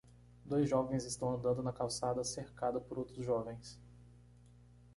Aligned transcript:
Dois 0.43 0.65
jovens 0.67 1.05
estão 1.05 1.31
andando 1.31 1.61
na 1.61 1.71
calçada 1.71 2.23
cercada 2.23 2.81
por 2.81 2.97
outros 2.97 3.23
jovens. 3.23 3.79